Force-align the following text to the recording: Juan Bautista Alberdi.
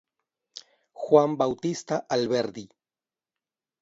Juan 1.01 1.37
Bautista 1.41 2.01
Alberdi. 2.17 2.67